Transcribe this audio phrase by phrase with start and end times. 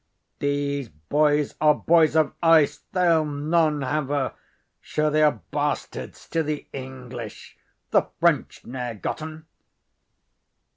[0.39, 4.33] These boys are boys of ice, they'll none have her.
[4.81, 7.55] Sure, they are bastards to the English;
[7.91, 9.45] the French ne'er got 'em.